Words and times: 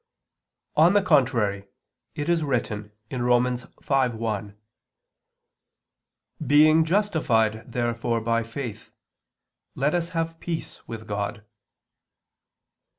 On 0.75 0.93
the 0.95 1.03
contrary, 1.03 1.67
It 2.15 2.27
is 2.27 2.43
written 2.43 2.91
(Rom. 3.11 3.43
5:1): 3.43 4.55
"Being 6.43 6.83
justified 6.85 7.71
therefore 7.71 8.19
by 8.19 8.41
faith, 8.41 8.89
let 9.75 9.93
us 9.93 10.09
have 10.09 10.39
peace 10.39 10.87
with 10.87 11.05
God." 11.07 11.45